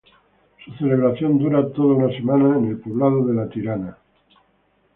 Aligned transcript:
Su 0.65 0.71
celebración 0.79 1.37
dura 1.37 1.71
toda 1.73 1.93
una 1.93 2.17
semana 2.17 2.57
en 2.57 2.69
el 2.69 2.79
poblado 2.79 3.23
de 3.27 3.35
La 3.35 3.47
Tirana. 3.47 3.97